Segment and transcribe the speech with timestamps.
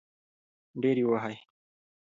[0.81, 1.37] ډېر يې ووهی.